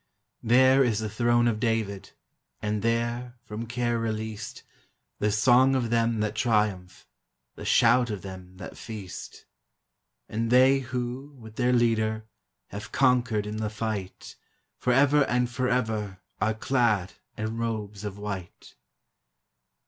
[0.41, 2.13] There is the Throne of David,
[2.59, 4.63] And there, from care released,
[5.19, 5.35] 422 THE HIGHER LIFE.
[5.35, 7.07] The song of them that triumph,
[7.55, 9.45] The shout of them that feast;
[10.27, 12.25] And they who, with their Leader,
[12.69, 14.37] Have conquered in the fight,
[14.79, 18.73] Forever and forever Are clad in robes of white!